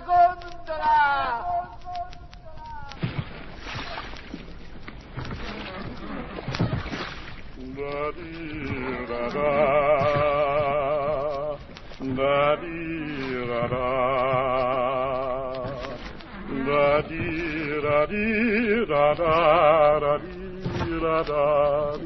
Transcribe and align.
gondola! 0.00 1.64
Da 7.76 8.10
di 8.16 8.32
da 9.06 9.28
da, 9.36 9.50
da 12.14 12.56
di 12.56 12.78
da 13.48 13.62
da, 13.72 13.88
da 16.66 17.00
di 17.02 17.24
da 17.82 18.06
di 18.06 18.24
da 18.86 19.14
da, 19.14 19.34
da 20.00 20.18
di 20.18 21.00
da 21.00 21.22
da 21.22 21.96
dee 21.96 21.96
da. 21.96 21.96
Da 21.96 22.05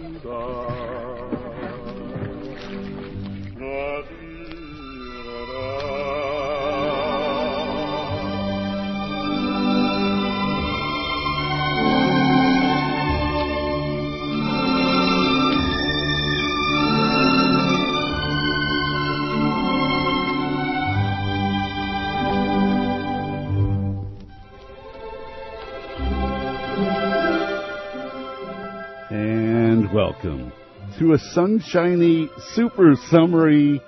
to 31.00 31.14
a 31.14 31.18
sunshiny, 31.32 32.28
super 32.52 32.94
summery 33.08 33.80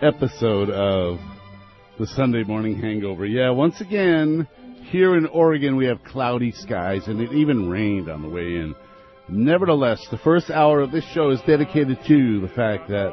episode 0.00 0.70
of 0.70 1.18
the 1.98 2.06
Sunday 2.06 2.44
Morning 2.44 2.80
Hangover. 2.80 3.26
Yeah, 3.26 3.50
once 3.50 3.82
again, 3.82 4.48
here 4.84 5.18
in 5.18 5.26
Oregon 5.26 5.76
we 5.76 5.84
have 5.84 6.02
cloudy 6.02 6.52
skies 6.52 7.08
and 7.08 7.20
it 7.20 7.30
even 7.34 7.68
rained 7.68 8.08
on 8.08 8.22
the 8.22 8.28
way 8.30 8.56
in. 8.56 8.74
Nevertheless, 9.28 10.06
the 10.10 10.16
first 10.16 10.48
hour 10.48 10.80
of 10.80 10.92
this 10.92 11.04
show 11.12 11.28
is 11.28 11.40
dedicated 11.46 11.98
to 12.08 12.40
the 12.40 12.48
fact 12.48 12.88
that 12.88 13.12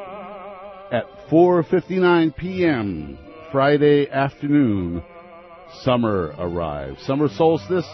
at 0.94 1.30
4:59 1.30 2.38
p.m. 2.38 3.18
Friday 3.52 4.10
afternoon, 4.10 5.04
summer 5.82 6.34
arrives. 6.38 7.06
Summer 7.06 7.28
solstice 7.28 7.90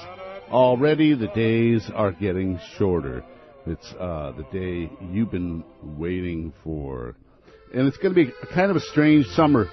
already 0.51 1.15
the 1.15 1.29
days 1.29 1.89
are 1.95 2.11
getting 2.11 2.59
shorter. 2.77 3.23
It's 3.65 3.93
uh, 3.99 4.31
the 4.37 4.43
day 4.51 4.91
you've 5.11 5.31
been 5.31 5.63
waiting 5.83 6.53
for. 6.63 7.15
And 7.73 7.87
it's 7.87 7.97
going 7.97 8.15
to 8.15 8.25
be 8.25 8.31
kind 8.53 8.71
of 8.71 8.77
a 8.77 8.81
strange 8.81 9.25
summer. 9.27 9.69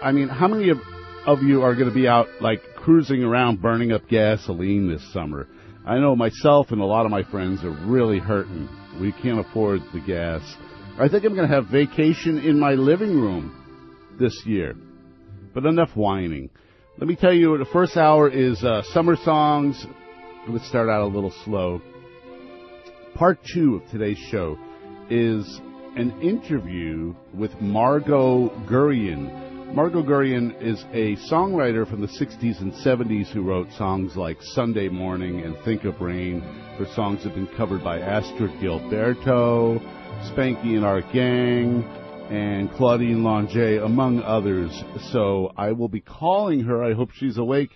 I 0.00 0.12
mean, 0.12 0.28
how 0.28 0.48
many 0.48 0.70
of, 0.70 0.78
of 1.26 1.42
you 1.42 1.62
are 1.62 1.74
going 1.74 1.88
to 1.88 1.94
be 1.94 2.06
out 2.06 2.28
like 2.40 2.60
cruising 2.76 3.22
around 3.22 3.60
burning 3.60 3.92
up 3.92 4.08
gasoline 4.08 4.88
this 4.88 5.12
summer? 5.12 5.48
I 5.84 5.98
know 5.98 6.14
myself 6.14 6.70
and 6.70 6.80
a 6.80 6.84
lot 6.84 7.04
of 7.04 7.10
my 7.10 7.24
friends 7.24 7.64
are 7.64 7.70
really 7.70 8.18
hurting. 8.18 8.68
We 9.00 9.12
can't 9.12 9.40
afford 9.40 9.80
the 9.92 10.00
gas. 10.00 10.42
I 10.98 11.08
think 11.08 11.24
I'm 11.24 11.34
going 11.34 11.48
to 11.48 11.54
have 11.54 11.66
vacation 11.66 12.38
in 12.38 12.58
my 12.58 12.72
living 12.72 13.20
room 13.20 14.16
this 14.18 14.42
year. 14.46 14.74
But 15.52 15.64
enough 15.64 15.90
whining. 15.94 16.50
Let 16.98 17.08
me 17.08 17.16
tell 17.16 17.32
you, 17.32 17.58
the 17.58 17.64
first 17.66 17.96
hour 17.96 18.28
is 18.28 18.62
uh, 18.62 18.82
summer 18.92 19.16
songs. 19.16 19.84
Let's 20.48 20.68
start 20.68 20.88
out 20.88 21.02
a 21.02 21.06
little 21.06 21.32
slow. 21.44 21.80
Part 23.18 23.40
two 23.52 23.74
of 23.74 23.90
today's 23.90 24.16
show 24.30 24.56
is 25.10 25.60
an 25.96 26.22
interview 26.22 27.16
with 27.34 27.50
Margo 27.60 28.50
Guryan. 28.68 29.74
Margo 29.74 30.04
Guryan 30.04 30.54
is 30.62 30.84
a 30.92 31.16
songwriter 31.28 31.84
from 31.84 32.00
the 32.00 32.06
60s 32.06 32.60
and 32.60 32.72
70s 32.72 33.26
who 33.32 33.42
wrote 33.42 33.72
songs 33.72 34.14
like 34.14 34.36
Sunday 34.40 34.88
Morning 34.88 35.40
and 35.40 35.56
Think 35.64 35.82
of 35.82 36.00
Rain. 36.00 36.42
Her 36.78 36.86
songs 36.94 37.24
have 37.24 37.34
been 37.34 37.48
covered 37.56 37.82
by 37.82 37.98
Astrud 37.98 38.56
Gilberto, 38.62 39.80
Spanky 40.30 40.76
and 40.76 40.84
Our 40.84 41.00
Gang, 41.00 41.82
and 42.30 42.70
Claudine 42.70 43.24
Longet, 43.24 43.84
among 43.84 44.22
others. 44.22 44.70
So 45.10 45.52
I 45.56 45.72
will 45.72 45.88
be 45.88 46.02
calling 46.02 46.60
her. 46.60 46.84
I 46.84 46.94
hope 46.94 47.10
she's 47.14 47.36
awake 47.36 47.72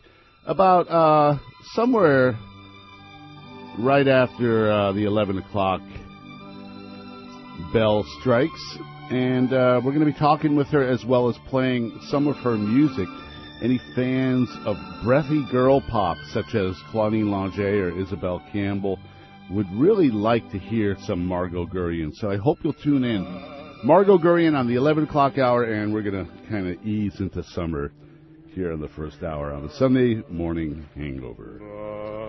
about 0.46 0.88
uh, 0.88 1.36
somewhere 1.74 2.36
right 3.78 4.06
after 4.06 4.70
uh, 4.70 4.92
the 4.92 5.04
11 5.04 5.38
o'clock 5.38 5.80
bell 7.72 8.04
strikes. 8.20 8.78
And 9.10 9.52
uh, 9.52 9.80
we're 9.84 9.92
going 9.92 10.06
to 10.06 10.12
be 10.12 10.18
talking 10.18 10.56
with 10.56 10.68
her 10.68 10.86
as 10.86 11.04
well 11.04 11.28
as 11.28 11.36
playing 11.48 11.98
some 12.08 12.26
of 12.26 12.36
her 12.36 12.56
music. 12.56 13.08
Any 13.62 13.80
fans 13.94 14.48
of 14.64 14.76
breathy 15.04 15.44
girl 15.50 15.80
pop, 15.80 16.16
such 16.32 16.54
as 16.54 16.74
Claudine 16.90 17.26
Longet 17.26 17.58
or 17.58 17.92
Isobel 17.92 18.40
Campbell, 18.50 18.98
would 19.50 19.66
really 19.74 20.10
like 20.10 20.50
to 20.50 20.58
hear 20.58 20.96
some 21.00 21.24
Margo 21.24 21.66
Guryan. 21.66 22.14
So 22.14 22.30
I 22.30 22.36
hope 22.36 22.58
you'll 22.62 22.72
tune 22.72 23.04
in. 23.04 23.22
Margo 23.84 24.18
Guryan 24.18 24.56
on 24.56 24.66
the 24.66 24.74
11 24.74 25.04
o'clock 25.04 25.38
hour, 25.38 25.64
and 25.64 25.92
we're 25.92 26.02
going 26.02 26.26
to 26.26 26.48
kind 26.48 26.68
of 26.68 26.84
ease 26.86 27.20
into 27.20 27.42
summer 27.42 27.92
here 28.54 28.72
in 28.72 28.80
the 28.80 28.88
first 28.88 29.22
hour 29.22 29.52
on 29.52 29.66
the 29.66 29.72
Sunday 29.74 30.22
morning 30.28 30.86
hangover. 30.94 32.21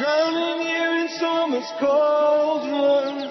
Drowning 0.00 0.66
here 0.66 0.92
in 1.02 1.08
summer's 1.18 1.70
cauldron 1.78 3.28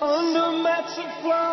Under 0.00 0.62
mats 0.62 0.96
of 0.96 1.10
flower 1.20 1.49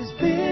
is 0.00 0.12
busy 0.12 0.45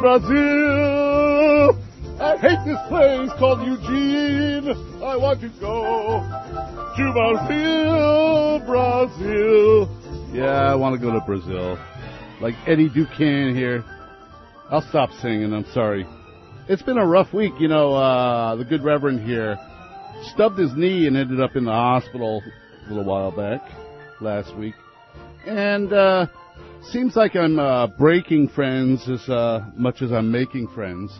Brazil. 0.00 1.78
I 2.20 2.36
hate 2.36 2.58
this 2.64 2.78
place 2.88 3.30
called 3.38 3.60
Eugene. 3.66 4.68
I 5.02 5.16
want 5.16 5.40
to 5.40 5.48
go 5.60 6.20
to 6.96 7.12
Brazil, 7.12 8.60
Brazil. 8.66 9.88
Yeah, 10.32 10.70
I 10.70 10.74
want 10.74 10.98
to 10.98 11.06
go 11.06 11.12
to 11.12 11.20
Brazil. 11.24 11.78
Like 12.40 12.54
Eddie 12.66 12.88
Duquesne 12.88 13.54
here. 13.54 13.84
I'll 14.70 14.86
stop 14.88 15.10
singing, 15.20 15.52
I'm 15.52 15.66
sorry. 15.72 16.06
It's 16.68 16.82
been 16.82 16.98
a 16.98 17.06
rough 17.06 17.32
week, 17.32 17.52
you 17.58 17.68
know, 17.68 17.94
uh, 17.94 18.54
the 18.56 18.64
good 18.64 18.84
reverend 18.84 19.26
here 19.26 19.58
stubbed 20.34 20.58
his 20.58 20.74
knee 20.76 21.06
and 21.06 21.16
ended 21.16 21.40
up 21.40 21.56
in 21.56 21.64
the 21.64 21.72
hospital 21.72 22.42
a 22.86 22.88
little 22.88 23.04
while 23.04 23.32
back, 23.32 23.60
last 24.20 24.54
week. 24.56 24.74
And, 25.46 25.92
uh, 25.92 26.26
seems 26.84 27.16
like 27.16 27.36
I'm, 27.36 27.58
uh, 27.58 27.88
breaking 27.98 28.48
friends 28.48 29.08
as, 29.08 29.28
uh, 29.28 29.70
much 29.76 30.02
as 30.02 30.12
I'm 30.12 30.30
making 30.30 30.68
friends. 30.68 31.12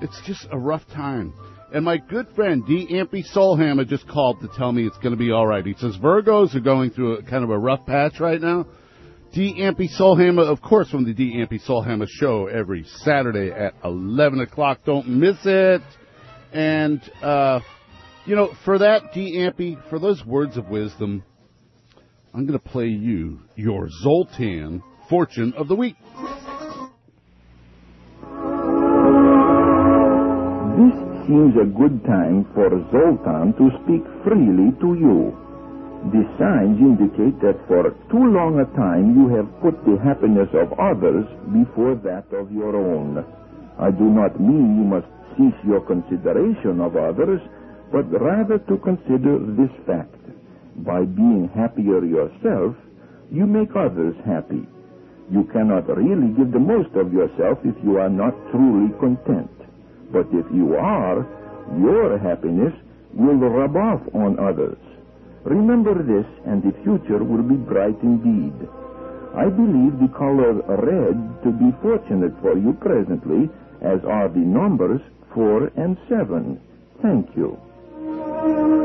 It's 0.00 0.20
just 0.26 0.46
a 0.50 0.58
rough 0.58 0.86
time. 0.88 1.32
And 1.72 1.84
my 1.84 1.96
good 1.96 2.28
friend 2.36 2.64
D. 2.66 2.86
Ampy 2.92 3.24
Soulhammer 3.34 3.86
just 3.86 4.06
called 4.06 4.40
to 4.42 4.48
tell 4.56 4.70
me 4.70 4.86
it's 4.86 4.98
going 4.98 5.12
to 5.12 5.18
be 5.18 5.32
all 5.32 5.46
right. 5.46 5.64
He 5.64 5.74
says 5.74 5.96
Virgos 5.96 6.54
are 6.54 6.60
going 6.60 6.90
through 6.90 7.16
a 7.16 7.22
kind 7.22 7.42
of 7.42 7.50
a 7.50 7.58
rough 7.58 7.84
patch 7.86 8.20
right 8.20 8.40
now. 8.40 8.66
D. 9.32 9.54
Ampy 9.58 9.88
Soulhammer, 9.98 10.46
of 10.46 10.62
course, 10.62 10.88
from 10.90 11.04
the 11.04 11.12
D. 11.12 11.34
Ampy 11.36 11.60
Soulhammer 11.66 12.06
show 12.08 12.46
every 12.46 12.84
Saturday 12.98 13.50
at 13.50 13.74
11 13.82 14.40
o'clock. 14.40 14.80
Don't 14.84 15.08
miss 15.08 15.36
it. 15.44 15.82
And, 16.52 17.02
uh, 17.20 17.58
you 18.26 18.36
know, 18.36 18.54
for 18.64 18.78
that, 18.78 19.12
D. 19.12 19.38
Ampy, 19.38 19.76
for 19.90 19.98
those 19.98 20.24
words 20.24 20.56
of 20.56 20.68
wisdom, 20.68 21.24
I'm 22.34 22.46
going 22.46 22.58
to 22.58 22.68
play 22.68 22.88
you 22.88 23.38
your 23.54 23.88
Zoltan 24.02 24.82
Fortune 25.08 25.54
of 25.56 25.68
the 25.68 25.76
Week. 25.76 25.94
This 30.74 30.96
seems 31.30 31.54
a 31.54 31.70
good 31.70 32.02
time 32.02 32.42
for 32.50 32.74
Zoltan 32.90 33.54
to 33.54 33.70
speak 33.86 34.02
freely 34.26 34.74
to 34.82 34.98
you. 34.98 35.30
The 36.10 36.26
signs 36.34 36.82
indicate 36.82 37.38
that 37.46 37.54
for 37.68 37.94
too 38.10 38.26
long 38.26 38.58
a 38.58 38.66
time 38.74 39.14
you 39.14 39.30
have 39.38 39.46
put 39.62 39.78
the 39.86 40.02
happiness 40.02 40.50
of 40.58 40.74
others 40.74 41.30
before 41.54 41.94
that 42.02 42.26
of 42.34 42.50
your 42.50 42.74
own. 42.74 43.22
I 43.78 43.92
do 43.92 44.10
not 44.10 44.40
mean 44.40 44.74
you 44.74 44.82
must 44.82 45.06
cease 45.38 45.54
your 45.64 45.86
consideration 45.86 46.80
of 46.80 46.96
others, 46.96 47.40
but 47.92 48.10
rather 48.10 48.58
to 48.58 48.76
consider 48.82 49.38
this 49.54 49.70
fact. 49.86 50.23
By 50.76 51.04
being 51.04 51.50
happier 51.54 52.04
yourself, 52.04 52.76
you 53.30 53.46
make 53.46 53.74
others 53.76 54.16
happy. 54.26 54.66
You 55.30 55.44
cannot 55.52 55.88
really 55.88 56.28
give 56.34 56.52
the 56.52 56.58
most 56.58 56.94
of 56.96 57.12
yourself 57.12 57.58
if 57.64 57.74
you 57.82 57.98
are 57.98 58.10
not 58.10 58.34
truly 58.50 58.92
content. 58.98 59.50
But 60.12 60.26
if 60.32 60.46
you 60.52 60.76
are, 60.76 61.26
your 61.78 62.18
happiness 62.18 62.74
will 63.14 63.36
rub 63.36 63.76
off 63.76 64.02
on 64.14 64.38
others. 64.38 64.78
Remember 65.44 65.94
this, 65.94 66.26
and 66.46 66.62
the 66.62 66.72
future 66.82 67.22
will 67.22 67.42
be 67.42 67.56
bright 67.56 67.96
indeed. 68.02 68.54
I 69.34 69.48
believe 69.48 69.98
the 69.98 70.12
color 70.16 70.54
red 70.54 71.42
to 71.42 71.50
be 71.50 71.72
fortunate 71.82 72.32
for 72.40 72.56
you 72.56 72.72
presently, 72.74 73.50
as 73.82 74.04
are 74.04 74.28
the 74.28 74.38
numbers 74.38 75.00
4 75.34 75.72
and 75.76 75.96
7. 76.08 76.60
Thank 77.02 77.36
you. 77.36 78.83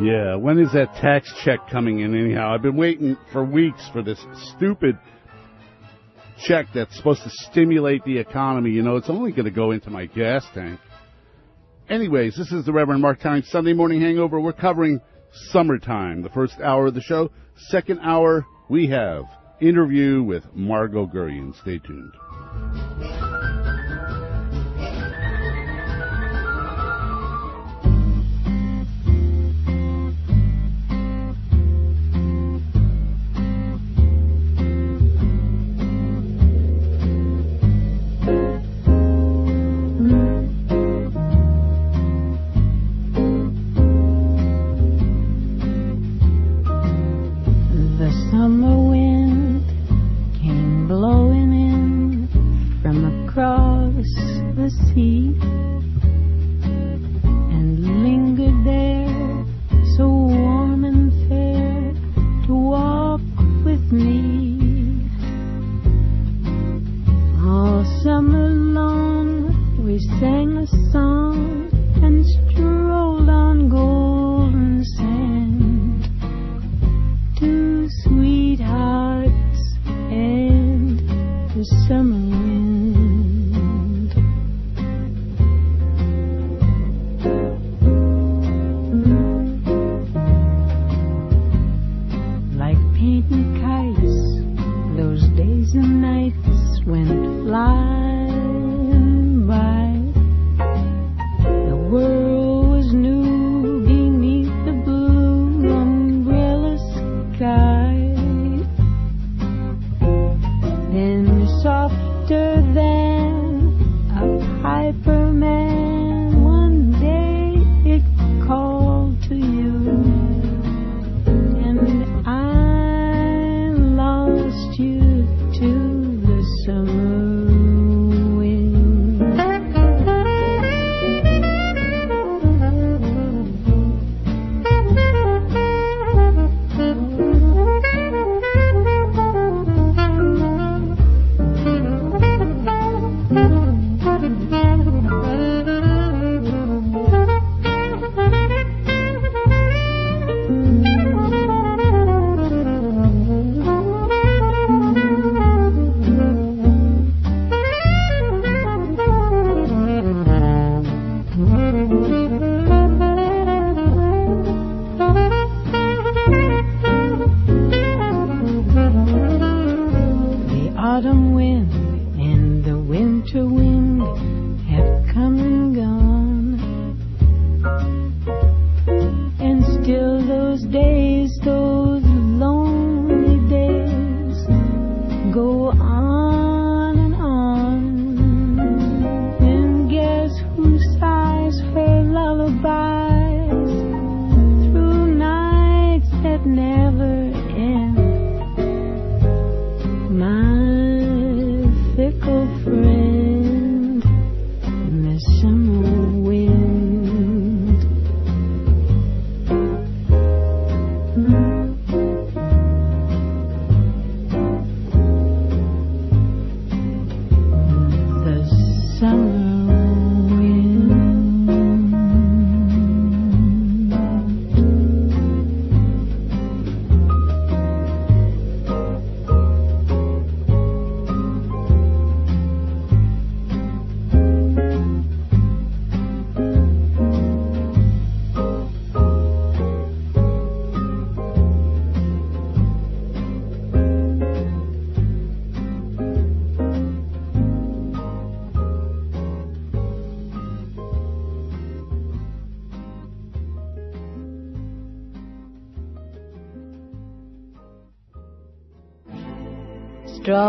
Yeah, 0.00 0.36
when 0.36 0.58
is 0.58 0.72
that 0.72 0.94
tax 0.94 1.30
check 1.44 1.68
coming 1.70 2.00
in 2.00 2.14
anyhow? 2.14 2.54
I've 2.54 2.62
been 2.62 2.76
waiting 2.76 3.18
for 3.32 3.44
weeks 3.44 3.86
for 3.92 4.02
this 4.02 4.18
stupid 4.56 4.98
check 6.46 6.68
that's 6.74 6.96
supposed 6.96 7.22
to 7.22 7.30
stimulate 7.50 8.02
the 8.04 8.16
economy. 8.16 8.70
You 8.70 8.82
know, 8.82 8.96
it's 8.96 9.10
only 9.10 9.30
going 9.30 9.44
to 9.44 9.50
go 9.50 9.72
into 9.72 9.90
my 9.90 10.06
gas 10.06 10.42
tank. 10.54 10.80
Anyways, 11.90 12.34
this 12.34 12.50
is 12.50 12.64
the 12.64 12.72
Reverend 12.72 13.02
Mark 13.02 13.20
Towning 13.20 13.42
Sunday 13.42 13.74
Morning 13.74 14.00
Hangover. 14.00 14.40
We're 14.40 14.54
covering 14.54 15.02
summertime, 15.50 16.22
the 16.22 16.30
first 16.30 16.54
hour 16.62 16.86
of 16.86 16.94
the 16.94 17.02
show. 17.02 17.30
Second 17.68 18.00
hour, 18.00 18.46
we 18.70 18.88
have 18.88 19.24
interview 19.60 20.22
with 20.22 20.44
Margo 20.54 21.06
Guryan. 21.06 21.54
Stay 21.60 21.78
tuned. 21.78 22.14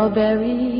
Strawberry. 0.02 0.71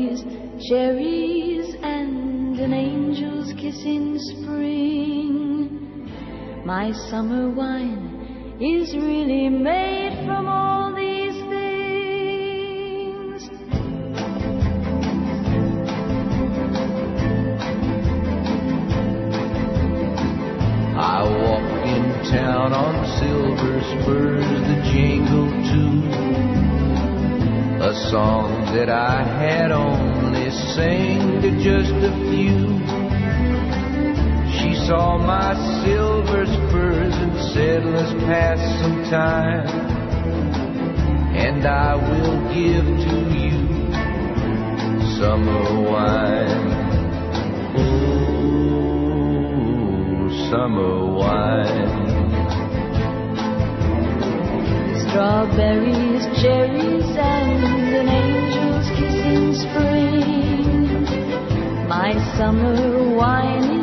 summer 62.37 63.15
wine. 63.15 63.82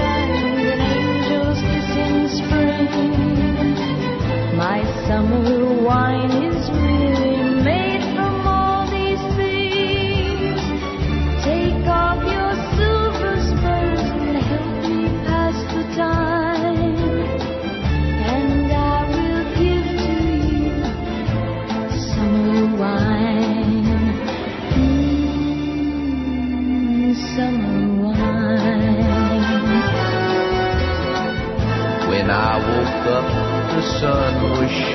my 4.57 4.83
summer 5.07 5.81
wine 5.81 6.31
is 6.31 6.69
really 6.69 7.50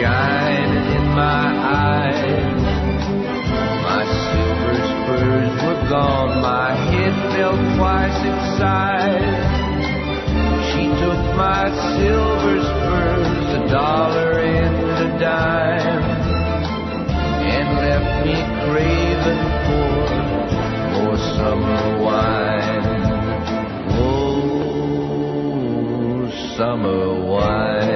shine 0.00 0.76
in 0.96 1.06
my 1.14 1.46
eyes. 1.88 2.62
My 3.88 4.02
silver 4.24 4.76
spurs 4.92 5.52
were 5.64 5.82
gone, 5.88 6.32
my 6.42 6.70
head 6.90 7.14
fell 7.32 7.56
twice 7.76 8.18
its 8.30 8.46
size. 8.58 9.44
She 10.68 10.82
took 11.00 11.22
my 11.44 11.64
silver 11.96 12.56
spurs, 12.70 13.48
a 13.56 13.62
dollar 13.72 14.32
and 14.40 14.76
a 15.06 15.08
dime, 15.18 16.06
and 17.56 17.68
left 17.86 18.12
me 18.26 18.36
craving 18.66 19.44
for, 19.64 20.00
for 20.92 21.14
summer 21.36 21.82
wine. 22.04 22.88
Oh, 23.98 24.96
summer 26.56 27.02
wine. 27.24 27.95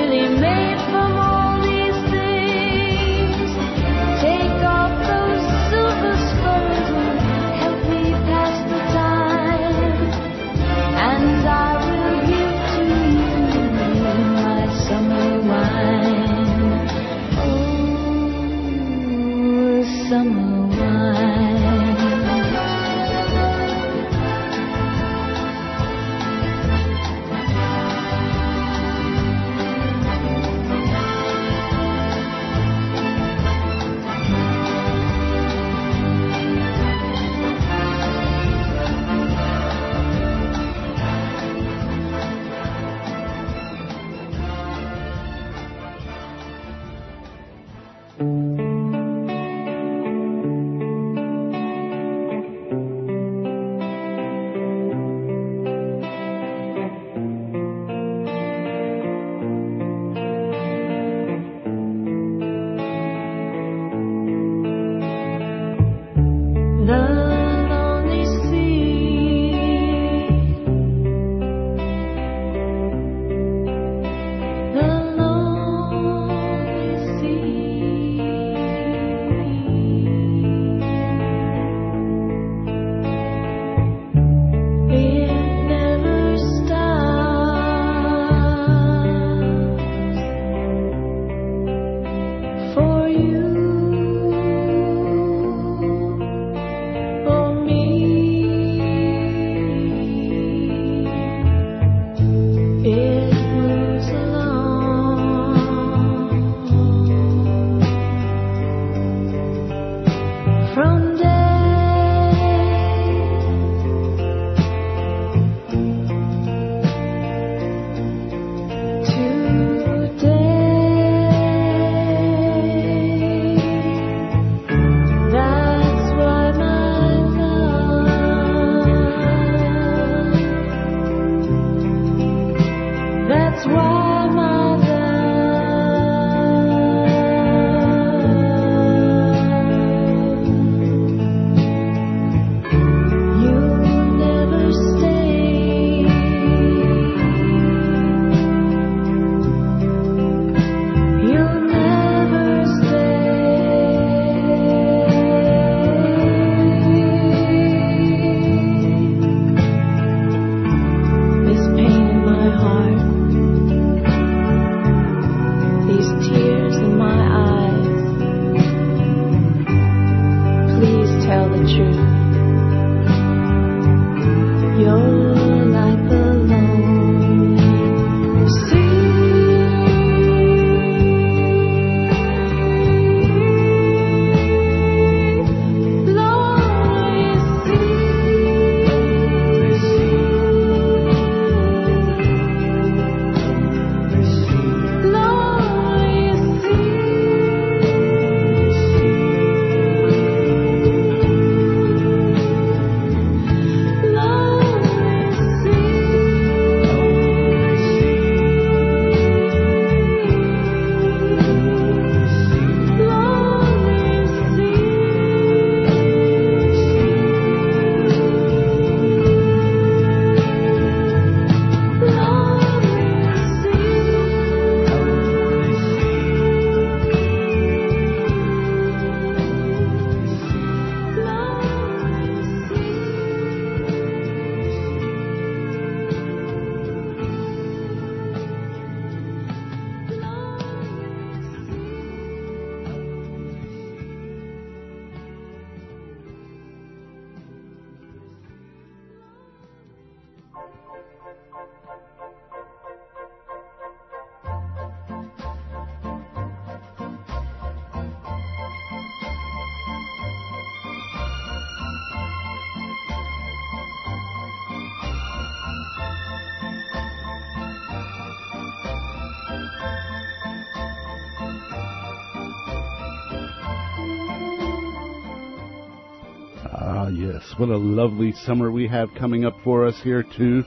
Summer 278.35 278.71
we 278.71 278.87
have 278.87 279.09
coming 279.17 279.45
up 279.45 279.55
for 279.63 279.85
us 279.85 279.99
here, 280.03 280.23
too. 280.23 280.63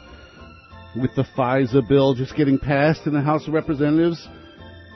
With 0.96 1.10
the 1.16 1.24
FISA 1.36 1.88
bill 1.88 2.14
just 2.14 2.36
getting 2.36 2.58
passed 2.58 3.06
in 3.06 3.12
the 3.12 3.20
House 3.20 3.46
of 3.48 3.54
Representatives, 3.54 4.28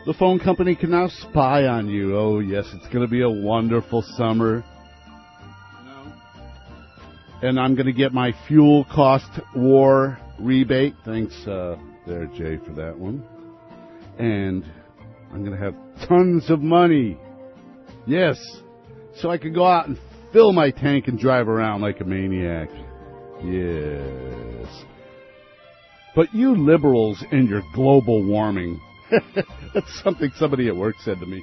the 0.07 0.15
phone 0.15 0.39
company 0.39 0.75
can 0.77 0.91
now 0.91 1.09
spy 1.09 1.65
on 1.65 1.89
you. 1.89 2.17
Oh, 2.17 2.39
yes, 2.39 2.67
it's 2.73 2.87
going 2.87 3.05
to 3.05 3.11
be 3.11 3.23
a 3.23 3.31
wonderful 3.31 4.03
summer. 4.17 4.65
And 7.43 7.59
I'm 7.59 7.75
going 7.75 7.87
to 7.87 7.93
get 7.93 8.13
my 8.13 8.33
fuel 8.47 8.85
cost 8.85 9.31
war 9.55 10.19
rebate. 10.39 10.95
Thanks, 11.05 11.35
uh, 11.47 11.77
there, 12.07 12.27
Jay, 12.27 12.59
for 12.65 12.73
that 12.73 12.99
one. 12.99 13.25
And 14.19 14.65
I'm 15.33 15.45
going 15.45 15.57
to 15.57 15.65
have 15.65 15.75
tons 16.09 16.51
of 16.51 16.61
money. 16.61 17.19
Yes. 18.07 18.39
So 19.17 19.31
I 19.31 19.39
can 19.39 19.53
go 19.53 19.67
out 19.67 19.89
and 19.89 19.99
fill 20.33 20.53
my 20.53 20.71
tank 20.71 21.09
and 21.09 21.19
drive 21.19 21.49
around 21.49 21.81
like 21.81 22.01
a 22.01 22.05
maniac. 22.05 22.69
Yes. 23.43 24.85
But 26.15 26.35
you 26.35 26.57
liberals 26.57 27.25
and 27.31 27.49
your 27.49 27.63
global 27.75 28.25
warming. 28.25 28.81
That's 29.75 30.03
something 30.03 30.31
somebody 30.37 30.69
at 30.69 30.77
work 30.77 30.97
said 31.05 31.21
to 31.21 31.27
me. 31.27 31.43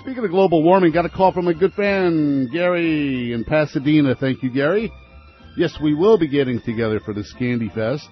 Speaking 0.00 0.24
of 0.24 0.30
global 0.30 0.62
warming, 0.62 0.92
got 0.92 1.04
a 1.04 1.10
call 1.10 1.32
from 1.32 1.46
a 1.46 1.54
good 1.54 1.72
friend, 1.74 2.50
Gary 2.50 3.32
in 3.32 3.44
Pasadena. 3.44 4.14
Thank 4.14 4.42
you, 4.42 4.50
Gary. 4.50 4.90
Yes, 5.56 5.76
we 5.82 5.94
will 5.94 6.18
be 6.18 6.28
getting 6.28 6.60
together 6.62 7.00
for 7.00 7.12
the 7.12 7.22
Scandy 7.22 7.72
Fest. 7.74 8.08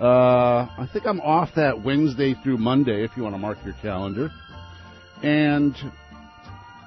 Uh, 0.00 0.66
I 0.78 0.88
think 0.92 1.06
I'm 1.06 1.20
off 1.20 1.50
that 1.56 1.82
Wednesday 1.82 2.34
through 2.42 2.58
Monday 2.58 3.04
if 3.04 3.10
you 3.16 3.22
want 3.22 3.34
to 3.34 3.38
mark 3.38 3.58
your 3.64 3.74
calendar. 3.82 4.30
And 5.22 5.76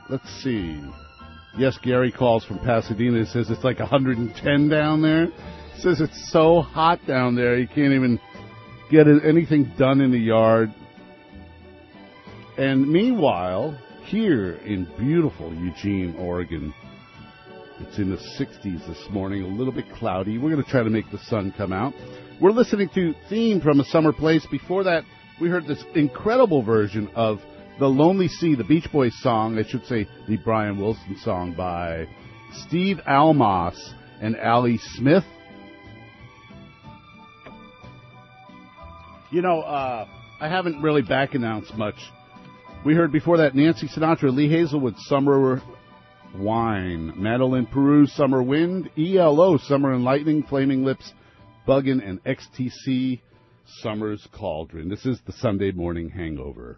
let's 0.09 0.29
see. 0.43 0.81
Yes, 1.57 1.77
Gary 1.81 2.11
calls 2.11 2.43
from 2.43 2.59
Pasadena. 2.59 3.19
He 3.19 3.25
says 3.25 3.49
it's 3.49 3.63
like 3.63 3.79
110 3.79 4.69
down 4.69 5.01
there. 5.01 5.27
Says 5.77 6.01
it's 6.01 6.31
so 6.31 6.61
hot 6.61 6.99
down 7.07 7.35
there, 7.35 7.57
you 7.57 7.67
can't 7.67 7.93
even 7.93 8.19
get 8.89 9.07
anything 9.07 9.71
done 9.77 10.01
in 10.01 10.11
the 10.11 10.17
yard. 10.17 10.73
And 12.57 12.87
meanwhile, 12.87 13.77
here 14.05 14.53
in 14.53 14.85
beautiful 14.97 15.53
Eugene, 15.53 16.15
Oregon. 16.17 16.73
It's 17.79 17.97
in 17.97 18.09
the 18.09 18.17
60s 18.17 18.87
this 18.87 19.09
morning, 19.09 19.43
a 19.43 19.47
little 19.47 19.73
bit 19.73 19.89
cloudy. 19.95 20.37
We're 20.37 20.51
going 20.51 20.63
to 20.63 20.69
try 20.69 20.83
to 20.83 20.89
make 20.89 21.09
the 21.11 21.19
sun 21.19 21.53
come 21.57 21.73
out. 21.73 21.93
We're 22.39 22.51
listening 22.51 22.89
to 22.95 23.13
Theme 23.29 23.59
from 23.59 23.79
a 23.79 23.85
Summer 23.85 24.13
Place. 24.13 24.45
Before 24.49 24.83
that, 24.85 25.03
we 25.41 25.49
heard 25.49 25.67
this 25.67 25.83
incredible 25.93 26.63
version 26.63 27.09
of 27.15 27.41
The 27.77 27.87
Lonely 27.87 28.29
Sea, 28.29 28.55
the 28.55 28.63
Beach 28.63 28.89
Boys 28.89 29.13
song, 29.21 29.59
I 29.59 29.69
should 29.69 29.85
say 29.85 30.07
the 30.29 30.37
Brian 30.37 30.79
Wilson 30.79 31.17
song 31.21 31.53
by 31.57 32.07
Steve 32.53 33.01
Almos 33.05 33.75
and 34.21 34.37
Ali 34.37 34.77
Smith. 34.93 35.25
You 39.29 39.41
know, 39.41 39.59
uh, 39.59 40.07
I 40.39 40.47
haven't 40.47 40.81
really 40.81 41.01
back 41.01 41.33
announced 41.33 41.75
much. 41.75 41.95
We 42.85 42.95
heard 42.95 43.11
before 43.11 43.39
that 43.39 43.55
Nancy 43.55 43.89
Sinatra, 43.89 44.33
Lee 44.33 44.49
Hazlewood, 44.49 44.95
Summer 44.99 45.61
Wine, 46.33 47.11
Madeleine 47.17 47.65
Peyroux, 47.65 48.07
Summer 48.07 48.41
Wind, 48.41 48.89
ELO, 48.97 49.57
Summer 49.57 49.91
and 49.91 50.05
Lightning, 50.05 50.43
Flaming 50.43 50.85
Lips, 50.85 51.11
Buggin, 51.67 52.07
and 52.07 52.23
XTC, 52.23 53.19
Summer's 53.81 54.25
Cauldron. 54.31 54.87
This 54.87 55.05
is 55.05 55.19
the 55.25 55.33
Sunday 55.33 55.71
morning 55.71 56.09
hangover. 56.09 56.77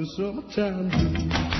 The 0.00 0.06
summertime 0.16 0.88
blues. 0.88 1.59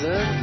人 0.00 0.37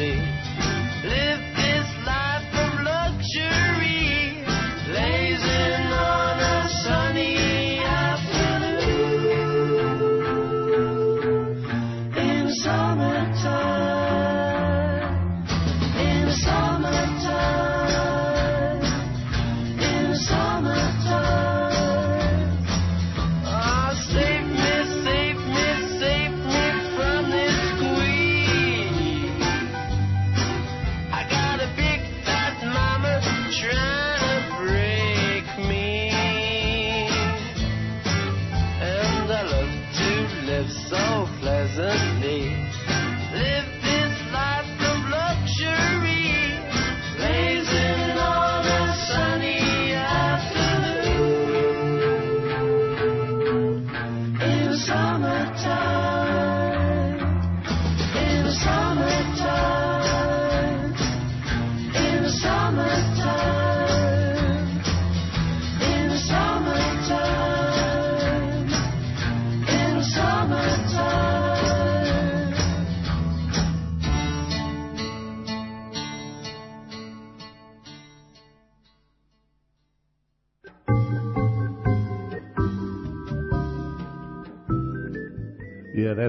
day. 0.00 0.79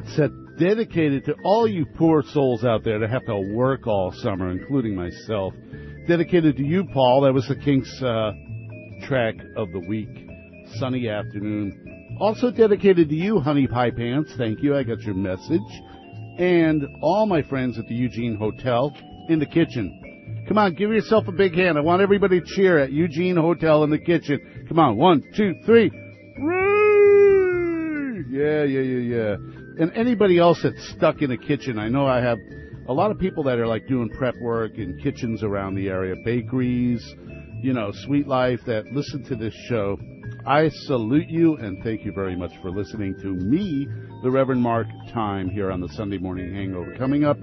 That's 0.02 0.16
set 0.16 0.32
dedicated 0.58 1.26
to 1.26 1.34
all 1.44 1.68
you 1.68 1.86
poor 1.98 2.24
souls 2.34 2.64
out 2.64 2.84
there 2.84 3.00
that 3.00 3.10
have 3.10 3.26
to 3.26 3.54
work 3.54 3.88
all 3.88 4.12
summer, 4.12 4.52
including 4.52 4.96
myself. 4.96 5.54
Dedicated 6.08 6.58
to 6.58 6.64
you, 6.64 6.86
Paul. 6.94 7.22
That 7.22 7.34
was 7.34 7.48
the 7.48 7.56
Kinks 7.56 8.02
uh, 8.02 8.32
track 9.08 9.36
of 9.58 9.72
the 9.72 9.80
week. 9.80 10.10
Sunny 10.76 11.10
afternoon. 11.10 12.18
Also 12.20 12.52
dedicated 12.52 13.10
to 13.10 13.16
you, 13.16 13.40
Honey 13.40 13.68
Pie 13.68 13.92
Pants. 13.92 14.34
Thank 14.38 14.62
you. 14.62 14.76
I 14.76 14.84
got 14.84 15.02
your 15.02 15.16
message. 15.16 15.60
And 16.38 16.84
all 17.02 17.26
my 17.26 17.42
friends 17.44 17.78
at 17.78 17.88
the 17.88 17.96
Eugene 17.96 18.36
Hotel 18.36 18.96
in 19.30 19.40
the 19.40 19.46
kitchen. 19.46 20.46
Come 20.48 20.58
on, 20.58 20.76
give 20.76 20.92
yourself 20.92 21.28
a 21.28 21.32
big 21.32 21.56
hand. 21.56 21.78
I 21.78 21.82
want 21.82 22.02
everybody 22.02 22.40
to 22.40 22.46
cheer 22.46 22.80
at 22.80 22.92
Eugene 22.92 23.36
Hotel 23.36 23.84
in 23.84 23.90
the 23.90 24.00
kitchen. 24.00 24.66
Come 24.68 24.80
on, 24.80 24.98
one, 24.98 25.24
two, 25.36 25.56
three. 25.66 25.92
Yeah, 28.32 28.64
yeah, 28.64 28.82
yeah, 28.82 29.16
yeah. 29.16 29.61
And 29.80 29.92
anybody 29.94 30.38
else 30.38 30.60
that's 30.64 30.90
stuck 30.90 31.22
in 31.22 31.32
a 31.32 31.38
kitchen, 31.38 31.80
I 31.80 31.88
know 31.88 32.06
I 32.06 32.22
have 32.22 32.38
a 32.88 32.94
lot 32.94 33.12
of 33.12 33.18
people 33.20 33.44
that 33.44 33.58
are 33.58 33.68
like 33.68 33.88
doing 33.88 34.10
prep 34.10 34.36
work 34.42 34.78
in 34.78 35.00
kitchens 35.02 35.44
around 35.44 35.76
the 35.76 35.88
area, 35.88 36.16
bakeries, 36.26 37.04
you 37.62 37.74
know, 37.74 37.92
Sweet 38.06 38.28
Life 38.28 38.60
that 38.66 38.86
listen 38.92 39.24
to 39.26 39.36
this 39.36 39.54
show. 39.70 39.98
I 40.46 40.70
salute 40.70 41.30
you 41.30 41.56
and 41.56 41.84
thank 41.84 42.04
you 42.04 42.12
very 42.12 42.36
much 42.36 42.52
for 42.62 42.72
listening 42.72 43.16
to 43.22 43.28
me, 43.28 43.88
the 44.24 44.32
Reverend 44.32 44.62
Mark 44.62 44.88
Time, 45.14 45.50
here 45.50 45.72
on 45.72 45.80
the 45.80 45.90
Sunday 45.90 46.18
Morning 46.18 46.54
Hangover. 46.54 46.96
Coming 46.98 47.24
up 47.24 47.38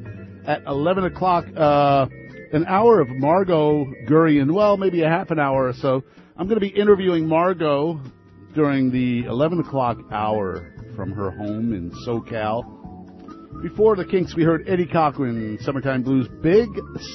at 0.47 0.63
11 0.67 1.05
o'clock, 1.05 1.47
uh, 1.57 2.07
an 2.53 2.67
hour 2.67 3.01
of 3.01 3.09
Margo 3.09 3.87
Guryan, 4.07 4.53
well, 4.53 4.77
maybe 4.77 5.03
a 5.03 5.09
half 5.09 5.31
an 5.31 5.39
hour 5.39 5.69
or 5.69 5.73
so. 5.73 6.03
I'm 6.37 6.47
going 6.47 6.61
to 6.61 6.67
be 6.67 6.69
interviewing 6.69 7.27
Margo 7.27 8.01
during 8.55 8.91
the 8.91 9.25
11 9.25 9.61
o'clock 9.61 9.99
hour 10.11 10.75
from 10.99 11.13
her 11.13 11.31
home 11.31 11.73
in 11.73 11.93
SoCal. 12.05 13.63
Before 13.63 13.95
the 13.95 14.05
Kinks, 14.05 14.35
we 14.35 14.43
heard 14.43 14.69
Eddie 14.69 14.85
Cochran, 14.85 15.57
Summertime 15.61 16.03
Blues, 16.03 16.27
Big 16.43 16.69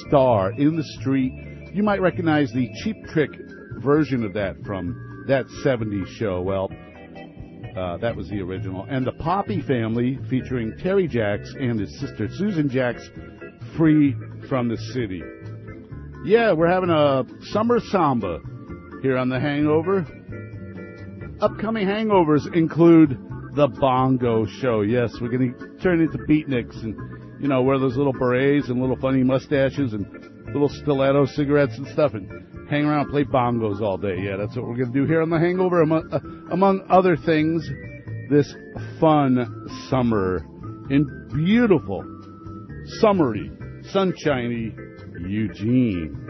Star 0.06 0.52
in 0.52 0.74
the 0.74 0.84
Street. 0.98 1.34
You 1.74 1.82
might 1.82 2.00
recognize 2.00 2.50
the 2.50 2.66
Cheap 2.82 2.96
Trick 3.08 3.28
version 3.80 4.24
of 4.24 4.32
that 4.32 4.56
from 4.64 5.26
that 5.28 5.44
70s 5.62 6.06
show. 6.16 6.40
Well, 6.40 6.70
uh, 7.76 7.98
that 7.98 8.16
was 8.16 8.30
the 8.30 8.40
original. 8.40 8.86
And 8.88 9.06
the 9.06 9.12
Poppy 9.12 9.60
Family, 9.60 10.18
featuring 10.30 10.78
Terry 10.78 11.06
Jacks 11.06 11.54
and 11.60 11.78
his 11.78 12.00
sister 12.00 12.26
Susan 12.30 12.70
Jacks, 12.70 13.10
Free 13.76 14.16
from 14.48 14.68
the 14.68 14.78
City. 14.94 15.22
Yeah, 16.24 16.54
we're 16.54 16.70
having 16.70 16.88
a 16.88 17.24
summer 17.52 17.80
samba 17.80 18.38
here 19.02 19.18
on 19.18 19.28
The 19.28 19.38
Hangover. 19.38 20.06
Upcoming 21.42 21.86
hangovers 21.86 22.46
include 22.54 23.18
the 23.54 23.68
Bongo 23.68 24.46
Show. 24.46 24.82
Yes, 24.82 25.14
we're 25.20 25.28
going 25.28 25.54
to 25.54 25.78
turn 25.78 26.00
into 26.00 26.18
beatniks 26.18 26.82
and, 26.82 26.96
you 27.40 27.48
know, 27.48 27.62
wear 27.62 27.78
those 27.78 27.96
little 27.96 28.12
berets 28.12 28.68
and 28.68 28.80
little 28.80 28.96
funny 28.96 29.22
mustaches 29.22 29.92
and 29.92 30.06
little 30.46 30.68
stiletto 30.68 31.26
cigarettes 31.26 31.76
and 31.76 31.86
stuff 31.88 32.14
and 32.14 32.68
hang 32.68 32.84
around 32.84 33.02
and 33.02 33.10
play 33.10 33.24
bongos 33.24 33.80
all 33.80 33.96
day. 33.96 34.16
Yeah, 34.18 34.36
that's 34.36 34.56
what 34.56 34.66
we're 34.66 34.76
going 34.76 34.92
to 34.92 34.98
do 35.00 35.06
here 35.06 35.22
on 35.22 35.30
The 35.30 35.38
Hangover, 35.38 35.82
among, 35.82 36.12
uh, 36.12 36.18
among 36.52 36.84
other 36.88 37.16
things, 37.16 37.68
this 38.30 38.54
fun 39.00 39.68
summer 39.88 40.44
in 40.90 41.28
beautiful, 41.32 42.04
summery, 43.00 43.50
sunshiny 43.90 44.74
Eugene. 45.28 46.20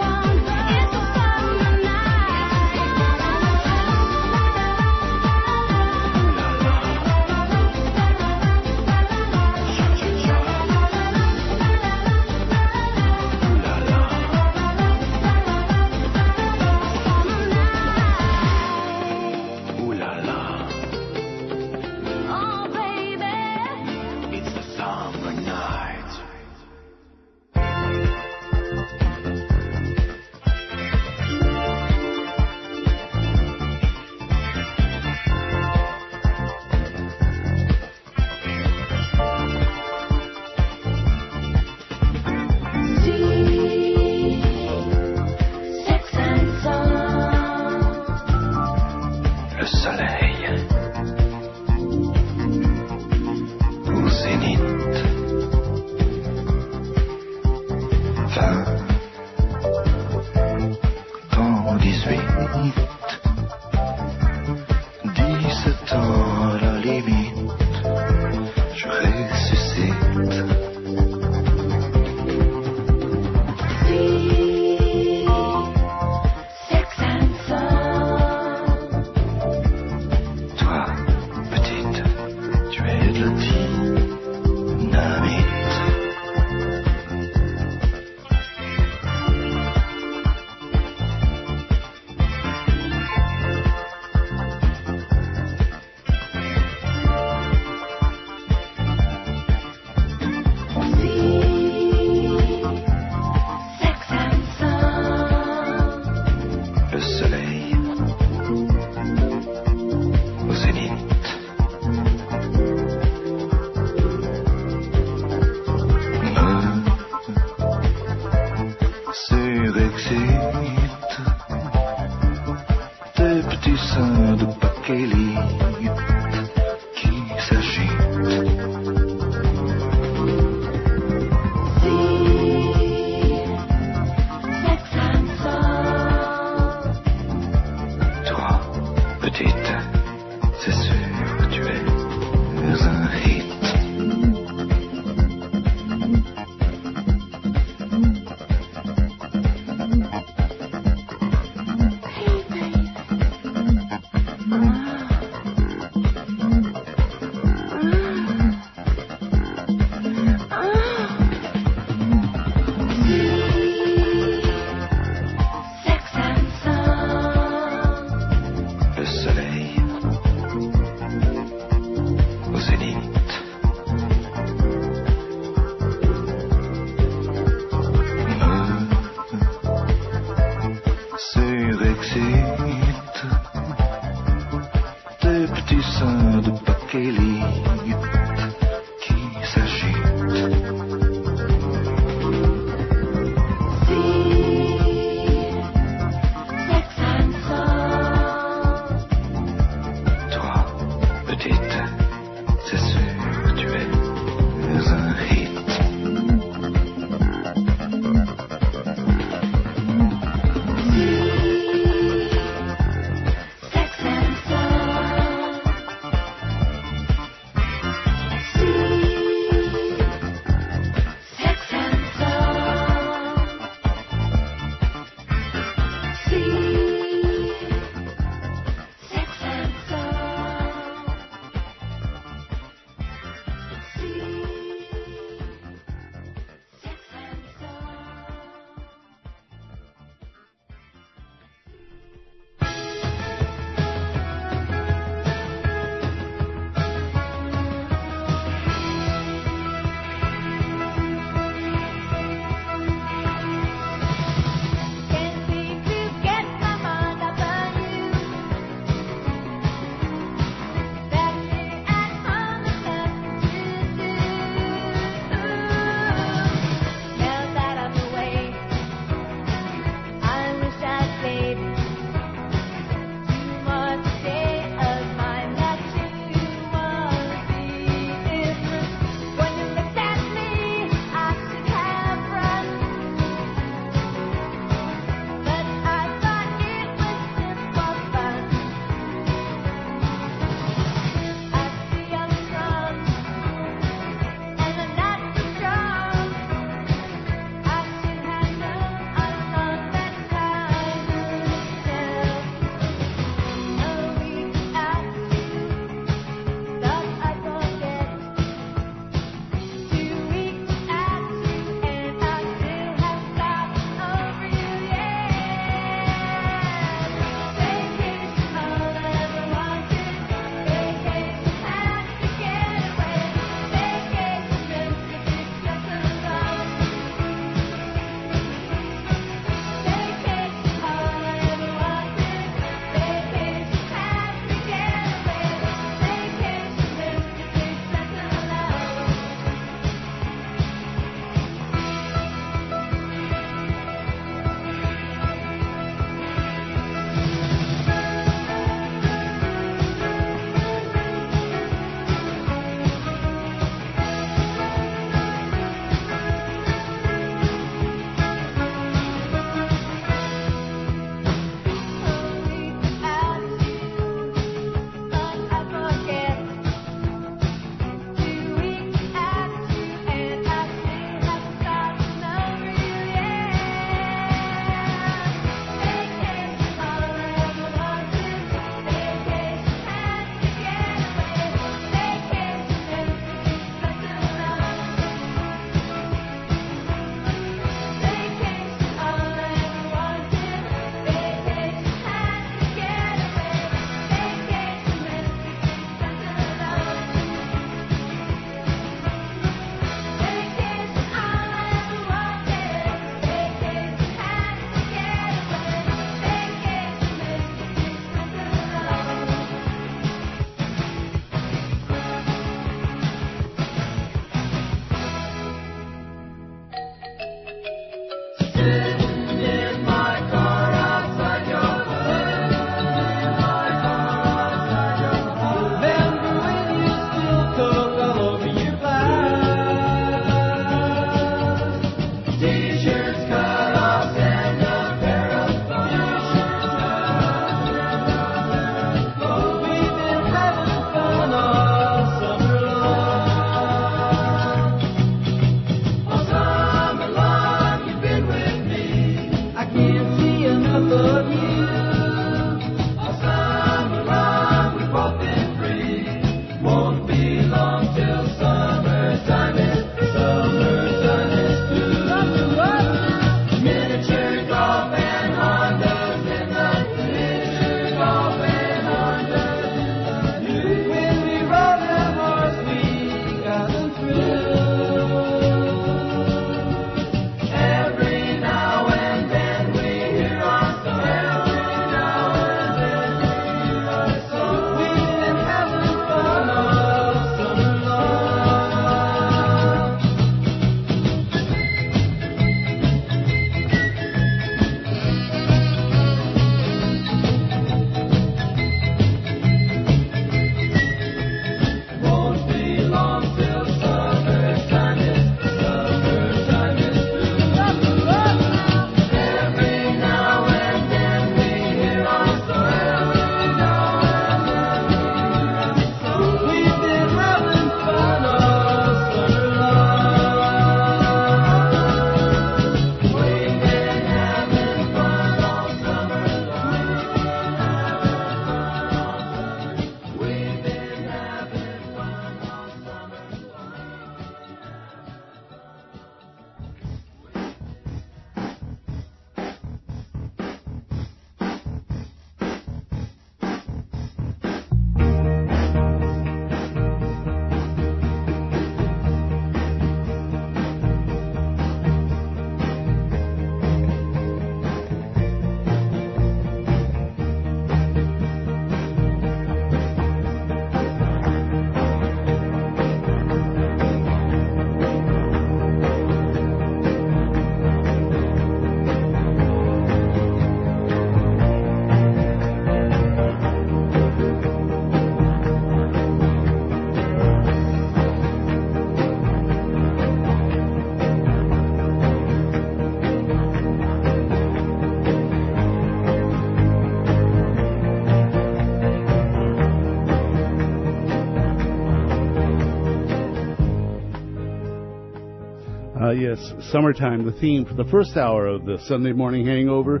Yes, 596.32 596.54
summertime, 596.70 597.26
the 597.26 597.38
theme 597.40 597.66
for 597.66 597.74
the 597.74 597.84
first 597.84 598.16
hour 598.16 598.46
of 598.46 598.64
the 598.64 598.78
Sunday 598.86 599.12
morning 599.12 599.44
hangover. 599.44 600.00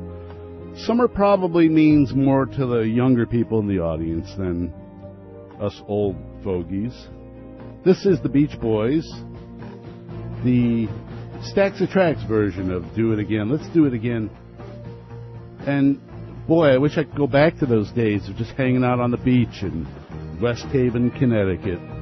Summer 0.86 1.06
probably 1.06 1.68
means 1.68 2.14
more 2.14 2.46
to 2.46 2.64
the 2.64 2.80
younger 2.88 3.26
people 3.26 3.60
in 3.60 3.68
the 3.68 3.80
audience 3.80 4.34
than 4.38 4.72
us 5.60 5.78
old 5.88 6.16
fogies. 6.42 6.94
This 7.84 8.06
is 8.06 8.18
the 8.22 8.30
Beach 8.30 8.58
Boys, 8.62 9.06
the 10.42 10.88
Stack-O-Tracks 11.50 12.22
version 12.22 12.72
of 12.72 12.82
Do 12.96 13.12
It 13.12 13.18
Again. 13.18 13.50
Let's 13.50 13.68
do 13.74 13.84
it 13.84 13.92
again. 13.92 14.30
And 15.66 16.00
boy, 16.46 16.68
I 16.68 16.78
wish 16.78 16.96
I 16.96 17.04
could 17.04 17.14
go 17.14 17.26
back 17.26 17.58
to 17.58 17.66
those 17.66 17.90
days 17.90 18.26
of 18.30 18.36
just 18.36 18.52
hanging 18.52 18.84
out 18.84 19.00
on 19.00 19.10
the 19.10 19.18
beach 19.18 19.60
in 19.60 19.86
West 20.40 20.64
Haven, 20.72 21.10
Connecticut. 21.10 22.01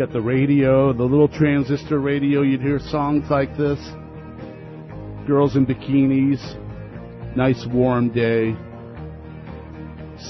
Got 0.00 0.14
the 0.14 0.22
radio, 0.22 0.94
the 0.94 1.02
little 1.02 1.28
transistor 1.28 2.00
radio, 2.00 2.40
you'd 2.40 2.62
hear 2.62 2.78
songs 2.78 3.28
like 3.28 3.54
this. 3.58 3.78
Girls 5.26 5.56
in 5.56 5.66
bikinis, 5.66 6.40
nice 7.36 7.66
warm 7.70 8.08
day, 8.08 8.56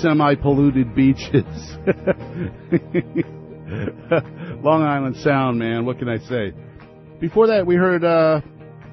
semi 0.01 0.35
polluted 0.35 0.93
beaches. 0.97 1.45
Long 4.65 4.83
Island 4.83 5.15
Sound, 5.19 5.61
man, 5.61 5.87
what 5.87 6.01
can 6.01 6.09
I 6.09 6.19
say? 6.19 6.53
Before 7.21 7.47
that, 7.47 7.65
we 7.65 7.77
heard 7.77 8.03
uh, 8.03 8.41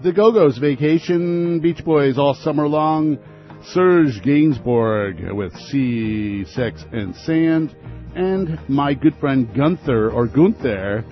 the 0.04 0.14
Go 0.14 0.32
Go's 0.32 0.60
Vacation, 0.60 1.60
Beach 1.60 1.84
Boys 1.84 2.20
all 2.20 2.36
summer 2.36 2.68
long, 2.68 3.18
Serge 3.64 4.22
Gainsbourg 4.24 5.36
with 5.36 5.56
Sea, 5.56 6.46
Sex, 6.46 6.86
and 6.92 7.16
Sand, 7.16 7.76
and 8.18 8.58
my 8.68 8.96
good 8.96 9.16
friend 9.20 9.48
Gunther, 9.56 10.10
or 10.10 10.26
Gunther, 10.26 11.06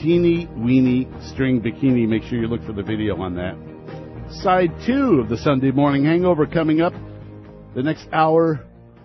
Teeny 0.00 0.46
Weeny 0.56 1.06
String 1.30 1.60
Bikini. 1.60 2.08
Make 2.08 2.22
sure 2.22 2.38
you 2.40 2.48
look 2.48 2.64
for 2.64 2.72
the 2.72 2.82
video 2.82 3.20
on 3.20 3.34
that. 3.34 3.56
Side 4.42 4.70
two 4.86 5.20
of 5.20 5.28
the 5.28 5.36
Sunday 5.36 5.70
Morning 5.70 6.02
Hangover 6.04 6.46
coming 6.46 6.80
up. 6.80 6.94
The 7.74 7.82
next 7.82 8.08
hour, 8.10 8.64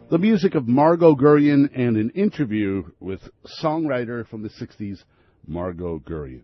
the 0.09 0.17
music 0.17 0.55
of 0.55 0.67
Margo 0.67 1.13
Guryan 1.13 1.69
and 1.75 1.97
an 1.97 2.11
interview 2.11 2.83
with 3.01 3.19
songwriter 3.61 4.25
from 4.29 4.41
the 4.41 4.49
60s, 4.49 5.03
Margo 5.45 5.99
Guryan. 5.99 6.43